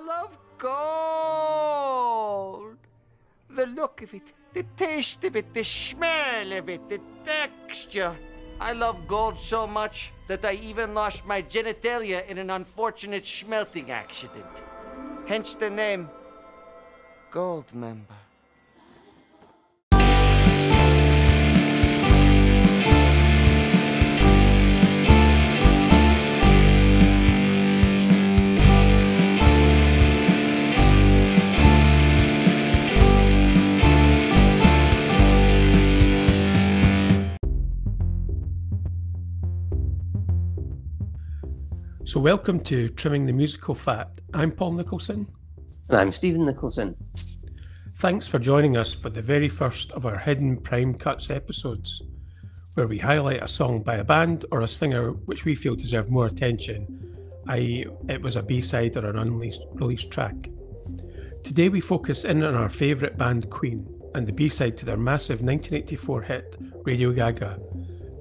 [0.00, 0.38] I love
[2.56, 2.78] gold.
[3.50, 8.16] The look of it, the taste of it, the smell of it, the texture.
[8.60, 13.90] I love gold so much that I even lost my genitalia in an unfortunate smelting
[13.90, 14.46] accident.
[15.26, 16.08] Hence the name
[17.30, 18.14] Gold Member.
[42.10, 44.10] So, welcome to Trimming the Musical Fat.
[44.34, 45.28] I'm Paul Nicholson.
[45.88, 46.96] And I'm Stephen Nicholson.
[47.98, 52.02] Thanks for joining us for the very first of our Hidden Prime Cuts episodes,
[52.74, 56.10] where we highlight a song by a band or a singer which we feel deserved
[56.10, 60.50] more attention, i.e., it was a B side or an unreleased track.
[61.44, 63.86] Today we focus in on our favourite band Queen
[64.16, 67.60] and the B side to their massive 1984 hit Radio Gaga,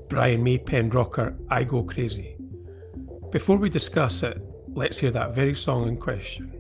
[0.09, 2.38] Brian May penned rocker I Go Crazy.
[3.31, 6.52] Before we discuss it, let's hear that very song in question.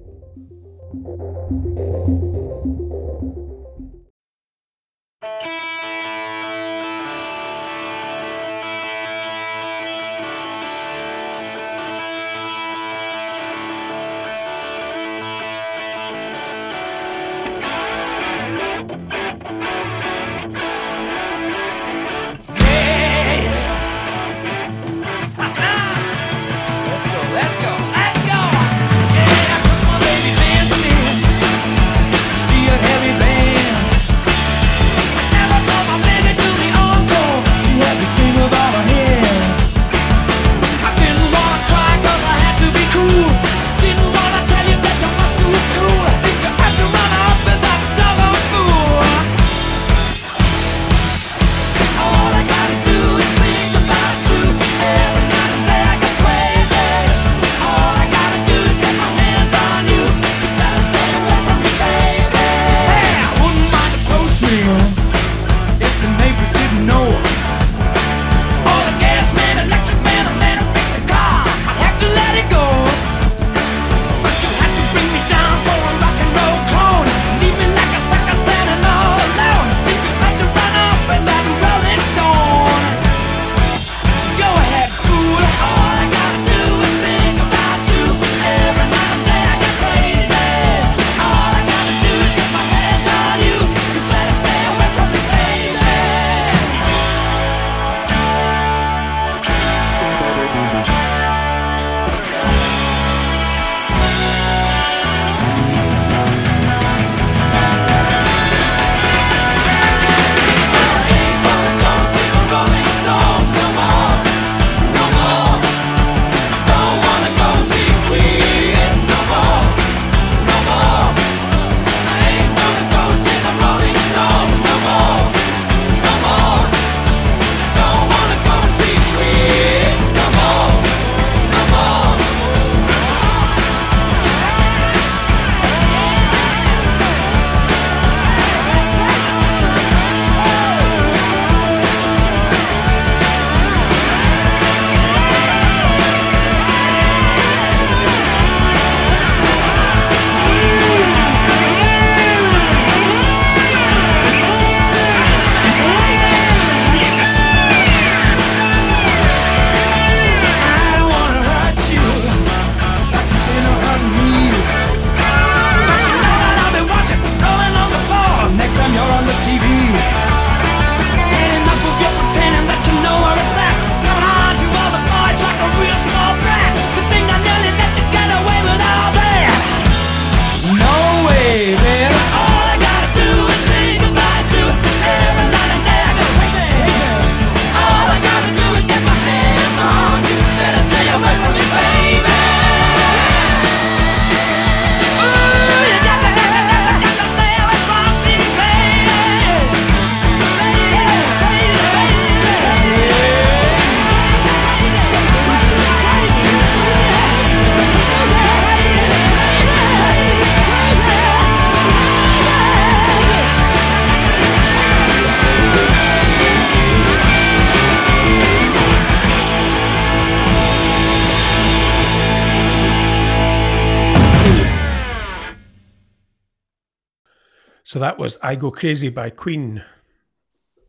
[227.89, 229.83] So that was I Go Crazy by Queen,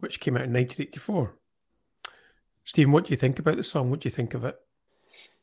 [0.00, 1.34] which came out in 1984.
[2.66, 3.88] Stephen, what do you think about the song?
[3.88, 4.60] What do you think of it?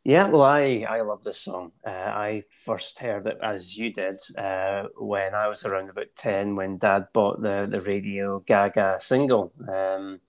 [0.04, 1.71] Yeah, well, I, I love this song.
[1.83, 6.56] Uh, I first heard it as you did uh, when I was around about 10
[6.56, 9.51] when dad bought the, the Radio Gaga single.
[9.68, 10.19] Um,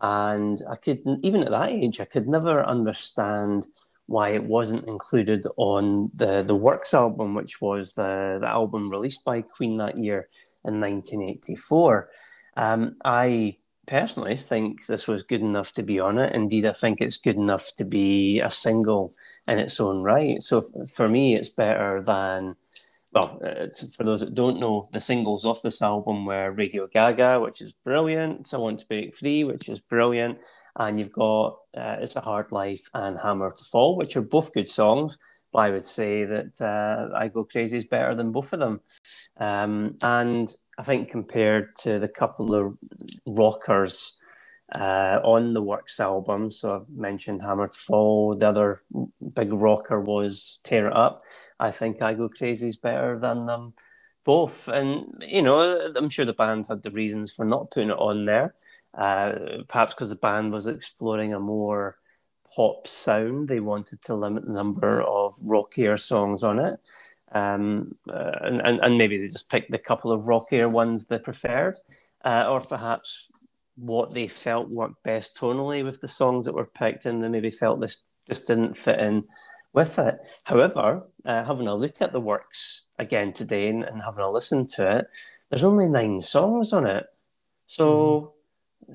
[0.00, 3.68] and I could, even at that age, I could never understand
[4.06, 9.24] why it wasn't included on the, the Works album, which was the, the album released
[9.24, 10.28] by Queen that year
[10.64, 12.08] in 1984.
[12.56, 13.56] Um, I
[13.86, 16.34] personally think this was good enough to be on it.
[16.34, 19.12] Indeed, I think it's good enough to be a single
[19.48, 20.42] in its own right.
[20.42, 20.62] So
[20.94, 22.56] for me, it's better than.
[23.12, 23.42] Well,
[23.94, 27.74] for those that don't know, the singles off this album were Radio Gaga, which is
[27.74, 28.54] brilliant.
[28.54, 30.38] I Want to Break Free, which is brilliant.
[30.76, 34.54] And you've got uh, It's a Hard Life and Hammer to Fall, which are both
[34.54, 35.18] good songs.
[35.54, 38.80] I would say that uh, I Go Crazy is better than both of them.
[39.36, 42.78] Um, and I think compared to the couple of
[43.26, 44.18] rockers
[44.74, 48.82] uh, on the Works album, so I've mentioned Hammer to Fall, the other
[49.34, 51.22] big rocker was Tear It Up.
[51.60, 53.74] I think I Go Crazy is better than them
[54.24, 54.68] both.
[54.68, 58.24] And, you know, I'm sure the band had the reasons for not putting it on
[58.24, 58.54] there.
[58.94, 61.96] Uh, perhaps because the band was exploring a more
[62.54, 66.80] pop sound, they wanted to limit the number of rockier songs on it.
[67.32, 71.18] Um, uh, and, and, and maybe they just picked the couple of rockier ones they
[71.18, 71.78] preferred,
[72.24, 73.30] uh, or perhaps
[73.76, 77.50] what they felt worked best tonally with the songs that were picked, and they maybe
[77.50, 79.24] felt this just didn't fit in
[79.72, 80.18] with it.
[80.44, 84.66] However, uh, having a look at the works again today and, and, having a listen
[84.66, 85.06] to it,
[85.48, 87.06] there's only nine songs on it.
[87.66, 88.41] So mm.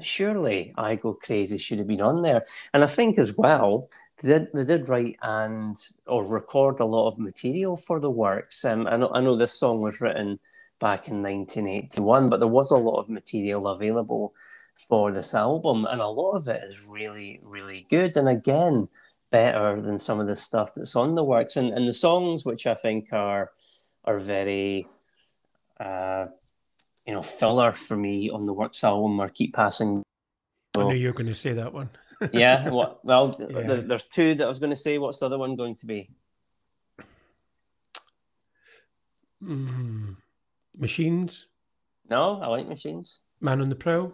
[0.01, 2.45] Surely I Go Crazy should have been on there.
[2.73, 3.89] And I think as well,
[4.21, 5.75] they did, they did write and
[6.05, 8.63] or record a lot of material for the works.
[8.65, 10.39] Um, I know I know this song was written
[10.79, 14.33] back in 1981, but there was a lot of material available
[14.75, 18.15] for this album, and a lot of it is really really good.
[18.17, 18.89] And again,
[19.29, 21.55] better than some of the stuff that's on the works.
[21.57, 23.51] And and the songs which I think are
[24.05, 24.87] are very
[25.79, 26.27] uh,
[27.07, 30.03] you know filler for me on the works album or keep passing.
[30.75, 31.89] I knew you were going to say that one
[32.33, 32.69] yeah.
[32.69, 33.03] What?
[33.05, 33.81] Well, yeah.
[33.81, 34.97] there's two that I was going to say.
[34.97, 36.09] What's the other one going to be?
[39.43, 40.17] Mm.
[40.75, 41.47] Machines.
[42.09, 43.23] No, I like machines.
[43.41, 44.13] Man on the Prowl.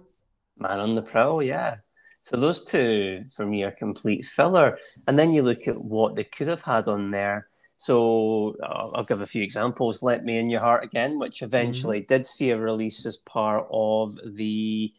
[0.57, 1.41] Man on the Prowl.
[1.41, 1.77] Yeah.
[2.21, 4.77] So those two for me are complete filler.
[5.07, 7.47] And then you look at what they could have had on there.
[7.83, 10.01] So uh, I'll give a few examples.
[10.01, 12.15] Let Me in Your Heart again, which eventually mm-hmm.
[12.15, 14.93] did see a release as part of the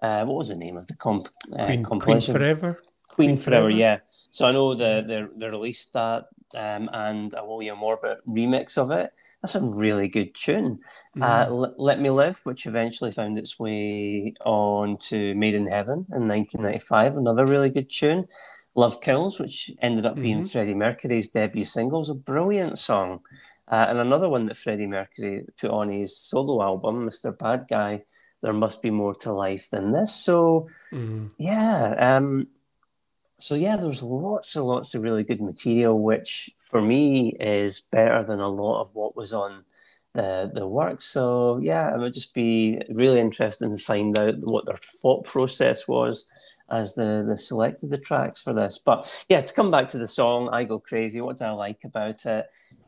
[0.00, 2.32] uh, what was the name of the comp uh, Queen, compilation?
[2.32, 2.82] Queen Forever.
[3.08, 3.98] Queen, Queen Forever, Forever, yeah.
[4.30, 8.92] So I know the the, the released that um, and a William Orbit remix of
[8.92, 9.12] it.
[9.42, 10.78] That's a really good tune.
[11.16, 11.22] Mm.
[11.24, 16.06] Uh, L- Let Me Live, which eventually found its way on to Made in Heaven
[16.12, 18.28] in 1995, another really good tune.
[18.74, 20.48] Love Kills, which ended up being mm-hmm.
[20.48, 23.20] Freddie Mercury's debut single, is a brilliant song.
[23.66, 27.36] Uh, and another one that Freddie Mercury put on his solo album, Mr.
[27.36, 28.02] Bad Guy,
[28.42, 30.14] there must be more to life than this.
[30.14, 31.30] So mm.
[31.38, 32.48] yeah, um,
[33.38, 38.22] so yeah, there's lots and lots of really good material, which for me is better
[38.22, 39.64] than a lot of what was on
[40.14, 41.00] the the work.
[41.00, 45.86] So yeah, it would just be really interesting to find out what their thought process
[45.86, 46.30] was
[46.70, 48.78] as the the selected the tracks for this.
[48.78, 51.20] But yeah, to come back to the song, I go crazy.
[51.20, 52.46] What do I like about it?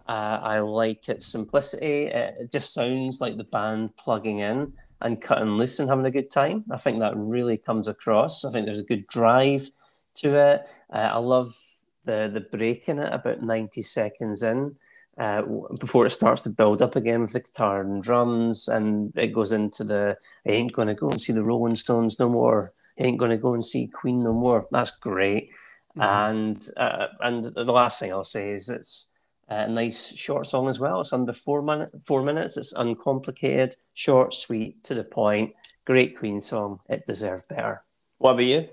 [0.09, 2.07] Uh, I like its simplicity.
[2.07, 6.31] It just sounds like the band plugging in and cutting loose and having a good
[6.31, 6.65] time.
[6.71, 8.45] I think that really comes across.
[8.45, 9.71] I think there's a good drive
[10.17, 10.69] to it.
[10.93, 11.57] Uh, I love
[12.05, 14.77] the the break in it about 90 seconds in.
[15.19, 15.43] Uh,
[15.79, 19.53] before it starts to build up again with the guitar and drums, and it goes
[19.53, 22.73] into the I ain't gonna go and see the Rolling Stones no more.
[23.03, 24.69] I ain't gonna go and see Queen no more.
[24.71, 25.51] That's great.
[25.97, 26.03] Mm-hmm.
[26.03, 29.13] And uh, and the last thing I'll say is it's
[29.49, 31.01] a nice short song as well.
[31.01, 31.93] It's under four minutes.
[32.05, 32.57] Four minutes.
[32.57, 35.53] It's uncomplicated, short, sweet, to the point.
[35.85, 36.81] Great Queen song.
[36.89, 37.83] It deserved better.
[38.19, 38.69] What about you?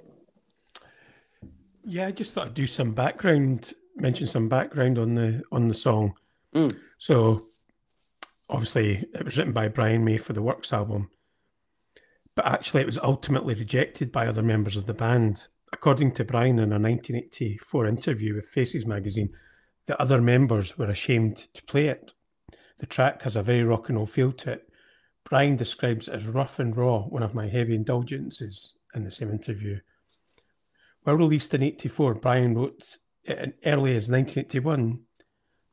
[1.83, 5.73] Yeah, I just thought I'd do some background, mention some background on the on the
[5.73, 6.13] song.
[6.53, 6.77] Mm.
[6.99, 7.41] So,
[8.49, 11.09] obviously, it was written by Brian May for the Works album,
[12.35, 15.47] but actually, it was ultimately rejected by other members of the band.
[15.71, 19.29] According to Brian in a 1984 interview with Faces magazine,
[19.85, 22.13] the other members were ashamed to play it.
[22.79, 24.69] The track has a very rock and roll feel to it.
[25.23, 29.29] Brian describes it as rough and raw, one of my heavy indulgences in the same
[29.29, 29.79] interview.
[31.05, 35.01] Well released in 84, Brian wrote it early as 1981,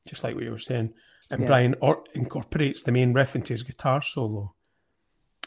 [0.07, 0.93] just like what you were saying.
[1.31, 4.55] And Brian or- incorporates the main riff into his guitar solo.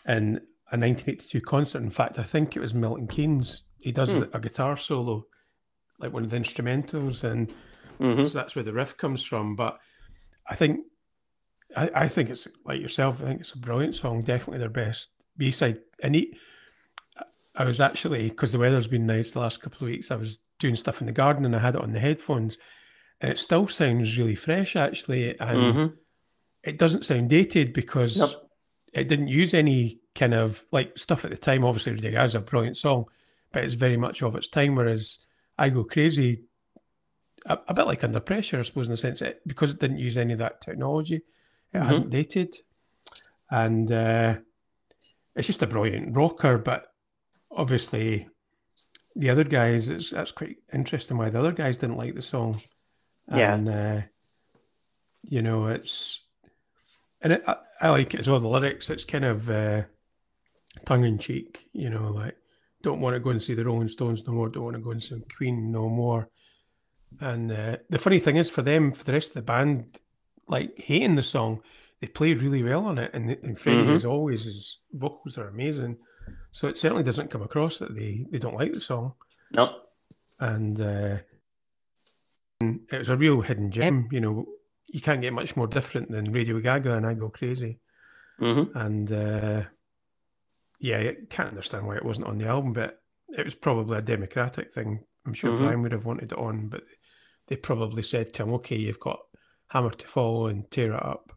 [0.08, 1.82] in a 1982 concert.
[1.82, 3.64] In fact, I think it was Milton Keynes.
[3.80, 4.24] He does Hmm.
[4.34, 5.26] a guitar solo,
[6.00, 7.52] like one of the instrumentals, and
[7.98, 9.56] hmm so that's where the riff comes from.
[9.56, 9.78] But
[10.50, 10.82] I think,
[11.76, 13.22] I, I think it's like yourself.
[13.22, 14.24] I think it's a brilliant song.
[14.24, 15.80] Definitely their best B side.
[16.02, 16.38] And he,
[17.56, 20.12] I was actually because the weather's been nice the last couple of weeks.
[20.12, 22.58] I was doing stuff in the garden and I had it on the headphones,
[23.22, 25.86] and it still sounds really fresh actually, and hmm
[26.62, 28.18] it doesn't sound dated because
[28.94, 31.64] it didn't use any kind of like stuff at the time.
[31.64, 33.06] Obviously, Gaga is a brilliant song,
[33.52, 34.76] but it's very much of its time.
[34.76, 35.20] Whereas
[35.58, 36.44] I Go Crazy,
[37.46, 40.00] a, a bit like Under Pressure, I suppose, in the sense that because it didn't
[40.00, 41.22] use any of that technology,
[41.74, 41.86] it Mhm.
[41.86, 42.56] hasn't dated.
[43.50, 44.38] And uh,
[45.36, 46.94] it's just a brilliant rocker, but
[47.50, 48.28] obviously
[49.16, 52.60] the other guys, it's, that's quite interesting why the other guys didn't like the song.
[53.34, 53.54] Yeah.
[53.56, 54.02] And, uh,
[55.24, 56.22] you know, it's,
[57.22, 58.40] and it, I, I like it as well.
[58.40, 59.84] The lyrics, it's kind of uh,
[60.86, 62.36] tongue in cheek, you know, like
[62.82, 64.92] don't want to go and see the Rolling Stones no more, don't want to go
[64.92, 66.30] and see Queen no more.
[67.20, 70.00] And uh, the funny thing is, for them, for the rest of the band,
[70.48, 71.62] like hating the song,
[72.00, 73.12] they play really well on it.
[73.14, 73.96] And, and Freddie, Mhm.
[73.96, 75.98] as always, his vocals are amazing.
[76.52, 79.14] So it certainly doesn't come across that they, they don't like the song.
[79.52, 79.76] No.
[80.40, 81.18] And uh,
[82.62, 84.08] it was a real hidden gem.
[84.12, 84.46] You know,
[84.88, 87.80] you can't get much more different than Radio Gaga and I Go Crazy.
[88.40, 89.64] hmm And uh,
[90.80, 94.02] yeah, I can't understand why it wasn't on the album, but it was probably a
[94.02, 95.04] democratic thing.
[95.26, 95.58] I'm sure Mhm.
[95.58, 96.84] Brian would have wanted it on, but
[97.48, 99.20] they probably said to him, okay, you've got
[99.70, 101.34] Hammer to Fall and Tear It Up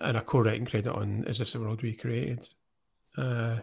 [0.00, 2.48] and a co writing credit on Is This the World We Created?
[3.16, 3.58] Uh,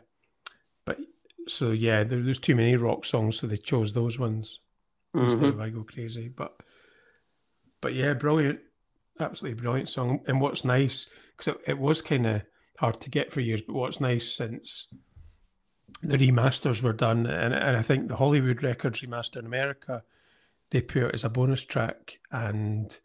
[0.86, 1.00] but
[1.48, 4.60] so yeah, there, there's too many rock songs, so they chose those ones
[5.18, 6.30] instead hmm of I Go Crazy.
[6.30, 6.56] But
[7.82, 8.60] but yeah, brilliant,
[9.20, 10.22] absolutely brilliant song.
[10.28, 12.42] And what's nice because it, it was kind of
[12.80, 14.88] hard to get for years, but what's nice since
[16.02, 20.04] the remasters were done, and, and I think the Hollywood Records remaster in America,
[20.72, 22.98] they put it as a bonus track, and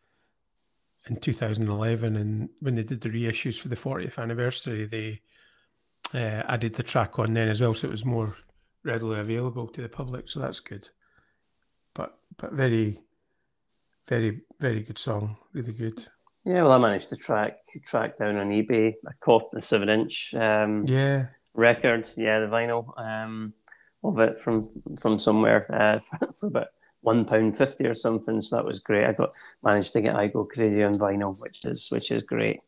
[1.07, 5.21] in 2011, and when they did the reissues for the 40th anniversary, they
[6.15, 8.37] uh, added the track on then as well, so it was more
[8.85, 10.29] readily available to the public.
[10.29, 10.89] So that's good.
[11.95, 13.01] But but very,
[14.09, 16.07] very very good song, really good.
[16.45, 20.35] Yeah, well, I managed to track track down on eBay a cop the seven inch
[20.35, 22.09] um, Yeah, record.
[22.17, 23.55] Yeah, the vinyl um,
[24.03, 24.69] of it from
[25.01, 25.99] from somewhere uh,
[26.39, 26.69] for about
[27.01, 28.41] one pound fifty or something.
[28.43, 29.07] So that was great.
[29.07, 32.61] I got managed to get I Go Crazy on vinyl, which is which is great.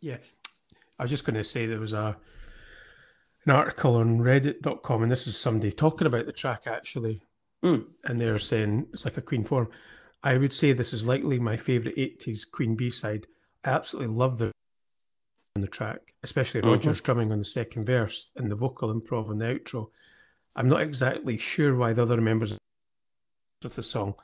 [0.00, 0.18] yeah.
[0.98, 2.16] I was just going to say there was a
[3.44, 7.22] an article on Reddit.com, and this is somebody talking about the track actually,
[7.64, 7.86] Mm.
[8.04, 9.68] and they're saying it's like a Queen forum.
[10.24, 13.26] I would say this is likely my favorite '80s Queen B side.
[13.64, 14.52] I absolutely love the
[15.56, 16.66] on the track, especially Mhm.
[16.66, 19.90] Roger's drumming on the second verse and the vocal improv on the outro.
[20.56, 22.56] I'm not exactly sure why the other members
[23.64, 24.14] of the song.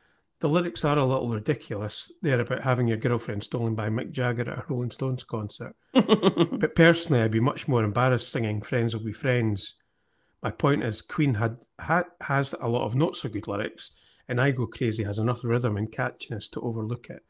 [0.41, 2.13] The lyrics are a little ridiculous.
[2.23, 5.75] They're about having your girlfriend stolen by Mick Jagger at a Rolling Stones concert.
[5.95, 9.75] But personally, I'd be much more embarrassed singing "Friends Will Be Friends."
[10.43, 13.91] My point is, Queen had, had has a lot of not so good lyrics,
[14.29, 17.25] and "I Go Crazy" has enough rhythm and catchiness to overlook it.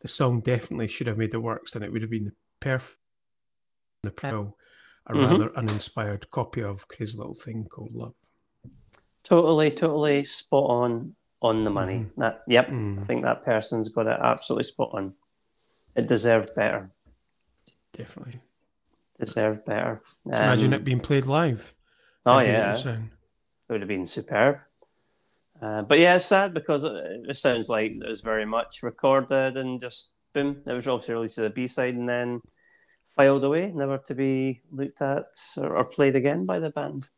[0.00, 2.98] The song definitely should have made the works, and it would have been the perfect,
[4.02, 4.56] the pearl,
[5.06, 5.30] a Mhm.
[5.30, 8.14] rather uninspired copy of "Crazy Little Thing Called Love."
[9.22, 12.06] totally, totally spot on on the money.
[12.18, 13.00] That yep, Mm.
[13.00, 15.14] I think that person's got it absolutely spot on.
[15.96, 16.90] It deserved better.
[17.92, 18.40] Definitely.
[19.18, 20.00] Deserved better.
[20.26, 21.74] Imagine Um, it being played live.
[22.26, 23.10] Oh good it yeah, it
[23.68, 24.60] would have been superb.
[25.62, 26.92] Uh, but yeah, it's sad because it,
[27.28, 31.38] it sounds like it was very much recorded and just boom, it was obviously released
[31.38, 32.40] as a B side and then
[33.08, 35.26] filed away, never to be looked at
[35.56, 37.08] or, or played again by the band.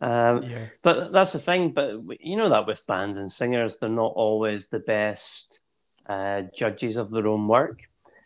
[0.00, 0.66] Um, Yeah.
[0.82, 1.72] but that's the thing.
[1.72, 5.60] But you know that with bands and singers, they're not always the best
[6.06, 7.80] uh, judges of their own work,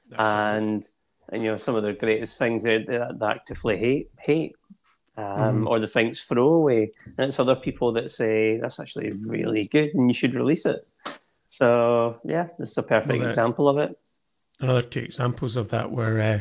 [0.08, 0.56] that's right.
[0.56, 0.88] and,
[1.30, 4.54] and you know some of their greatest things they, they, they actively hate, hate,
[5.16, 5.66] um, Mhm.
[5.68, 9.94] or the things throw away, and it's other people that say that's actually really good
[9.94, 10.86] and you should release it.
[11.48, 13.98] So yeah, this is a perfect Well, example of it.
[14.60, 16.40] Another two examples of that were uh,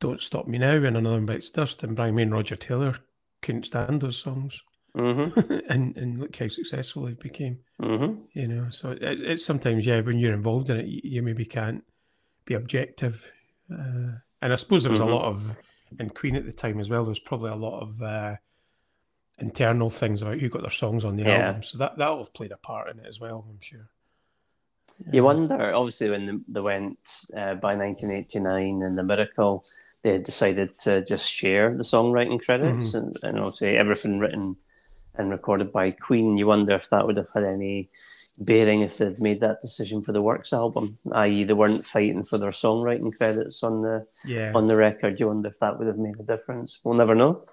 [0.00, 1.82] Don't Stop Me Now and Another One Bites Dust.
[1.82, 2.96] And Brian May and Roger Taylor
[3.42, 4.62] couldn't stand those songs.
[4.94, 5.28] hmm
[5.68, 8.70] and, and look how successful they became, hmm you know.
[8.70, 11.84] So it, it's sometimes, yeah, when you're involved in it, you, you maybe can't
[12.46, 13.30] be objective.
[13.70, 15.08] Uh, and I suppose there was Mhm.
[15.10, 15.56] a lot of,
[15.98, 18.36] in Queen at the time as well, there's probably a lot of uh,
[19.38, 21.48] internal things about who got their songs on the Yeah.
[21.48, 21.62] album.
[21.62, 23.88] So that, that'll have played a part in it as well, I'm sure.
[25.12, 26.98] You wonder, obviously, when they, they went
[27.36, 29.62] uh, by 1989 and The Miracle,
[30.02, 32.96] they decided to just share the songwriting credits Mm-hmm.
[32.98, 34.56] and, and obviously everything written
[35.18, 36.38] and recorded by Queen.
[36.38, 37.88] You wonder if that would have had any
[38.38, 42.38] bearing if they'd made that decision for the Works album, i.e., they weren't fighting for
[42.38, 44.52] their songwriting credits on the Yeah.
[44.54, 45.18] on the record.
[45.18, 46.80] You wonder if that would have made a difference.
[46.84, 47.44] We'll never know.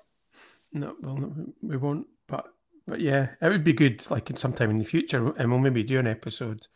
[0.73, 2.07] No, well, no, we won't.
[2.27, 2.45] But
[2.85, 5.83] but yeah, it would be good, like in sometime in the future, and we'll maybe
[5.83, 6.67] do an episode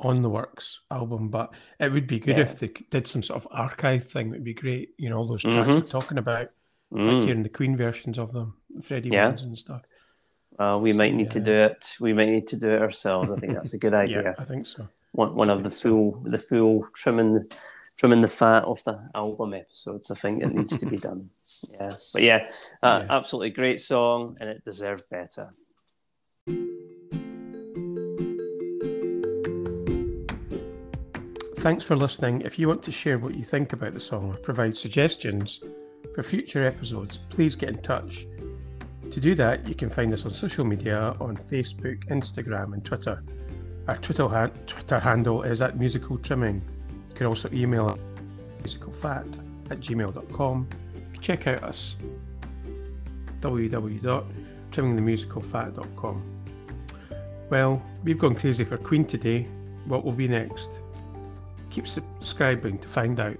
[0.00, 1.28] on the Works album.
[1.28, 2.44] But it would be good Yeah.
[2.44, 4.30] if they did some sort of archive thing.
[4.30, 4.94] It'd be great.
[4.98, 5.74] You know, all those tracks Mhm.
[5.82, 6.50] we're talking about,
[6.90, 7.22] like Mm.
[7.24, 9.26] hearing the Queen versions of them, the Freddie Yeah.
[9.26, 9.82] ones and stuff.
[10.62, 11.80] Uh, we might need to do it.
[11.98, 13.30] We might need to do it ourselves.
[13.30, 14.22] I think that's a good idea.
[14.22, 14.88] Yeah, I think so.
[15.12, 17.48] one, one of the full the full trimming
[17.98, 20.10] trimming the fat off the album episodes.
[20.10, 21.30] I think it needs to be done.
[21.70, 22.40] Yeah, but yeah,
[22.82, 23.16] uh, Yeah.
[23.16, 25.46] absolutely great song, and it deserved better.
[31.56, 32.40] Thanks for listening.
[32.42, 35.60] If you want to share what you think about the song or provide suggestions
[36.14, 38.26] for future episodes, please get in touch.
[39.12, 43.22] To do that, you can find us on social media on Facebook, Instagram, and Twitter.
[43.86, 46.62] Our Twitter, ha- Twitter handle is at musical trimming.
[47.10, 47.98] You can also email us
[48.62, 49.38] musicalfat
[49.70, 50.66] at gmail.com.
[51.20, 51.96] Check out us
[53.40, 56.22] www.trimmingthemusicalfat.com.
[57.50, 59.46] Well, we've gone crazy for Queen today.
[59.84, 60.70] What will be next?
[61.68, 63.36] Keep subscribing to find out.